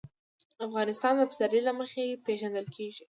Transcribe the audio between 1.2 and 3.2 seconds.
پسرلی له مخې پېژندل کېږي.